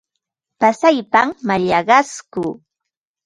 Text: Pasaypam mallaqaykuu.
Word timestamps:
Pasaypam 0.59 1.29
mallaqaykuu. 1.47 2.51